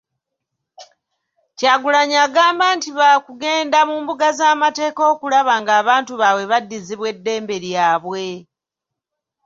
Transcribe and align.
Kyagulanyi 1.57 2.15
agamba 2.25 2.65
nti 2.75 2.89
baakugenda 2.97 3.79
mu 3.89 3.95
mbuga 4.01 4.27
z’amateeka 4.37 5.01
okulaba 5.13 5.53
ng’abantu 5.61 6.11
baabwe 6.21 6.43
baddizibwa 6.51 7.07
eddembe 7.13 7.55
lyabwe. 7.65 8.25